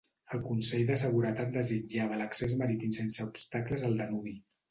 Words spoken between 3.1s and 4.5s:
obstacles al Danubi.